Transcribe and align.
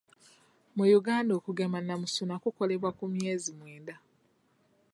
Mu 0.75 0.85
Uganda 0.99 1.31
okugema 1.39 1.79
namusuna 1.81 2.35
kukolebwa 2.43 2.89
ku 2.97 3.05
myezi 3.15 3.49
mwenda. 3.57 3.95